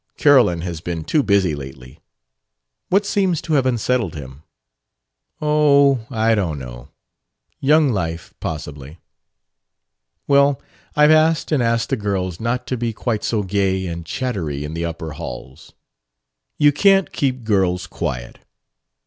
[0.17, 1.99] Carolyn has been too busy lately.
[2.89, 4.41] What seems to have unsettled him?"
[5.39, 6.89] "Oh, I don't know.
[7.59, 8.97] Young life, possibly."
[10.27, 10.59] "Well,
[10.95, 14.73] I've asked and asked the girls not to be quite so gay and chattery in
[14.73, 15.73] the upper halls."
[16.57, 18.39] "You can't keep girls quiet."